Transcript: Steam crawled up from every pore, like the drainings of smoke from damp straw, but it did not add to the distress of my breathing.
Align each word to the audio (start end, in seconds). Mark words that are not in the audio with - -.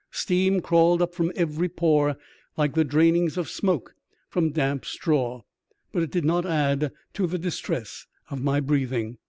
Steam 0.09 0.61
crawled 0.61 0.99
up 0.99 1.13
from 1.13 1.31
every 1.35 1.69
pore, 1.69 2.17
like 2.57 2.73
the 2.73 2.83
drainings 2.83 3.37
of 3.37 3.47
smoke 3.47 3.93
from 4.29 4.49
damp 4.49 4.83
straw, 4.83 5.43
but 5.93 6.01
it 6.01 6.09
did 6.09 6.25
not 6.25 6.43
add 6.43 6.91
to 7.13 7.27
the 7.27 7.37
distress 7.37 8.07
of 8.31 8.41
my 8.41 8.59
breathing. 8.59 9.19